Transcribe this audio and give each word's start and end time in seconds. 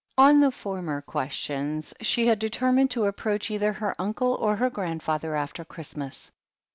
On 0.17 0.39
the 0.39 0.49
former 0.49 0.99
questions 1.03 1.93
she 2.01 2.25
had 2.25 2.39
determined 2.39 2.89
to 2.89 3.05
ap 3.05 3.17
proach 3.17 3.51
either 3.51 3.71
her 3.71 3.93
uncle 4.01 4.33
or 4.41 4.55
her 4.55 4.71
grandfather 4.71 5.35
after 5.35 5.63
Christ 5.63 5.95
mas. 5.95 6.31